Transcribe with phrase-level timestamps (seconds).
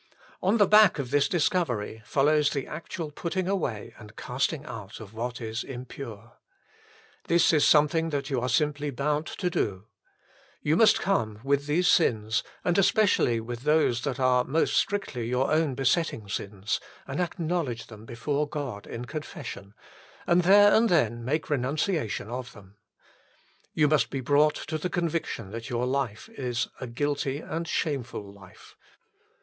[0.41, 5.13] On the back of this discovery follows the actual putting away and casting out of
[5.13, 6.37] what is impure.
[7.27, 9.85] This is something that you are simply bound to do.
[10.63, 15.51] You must come with these sins, and especially with those that are most strictly your
[15.51, 19.75] own besetting sins, and acknowledge them before God in confession,
[20.25, 22.75] and there and then make renunciation of them.
[23.75, 28.33] You must be brought to the conviction that your life is a guilty and shameful
[28.33, 28.75] life.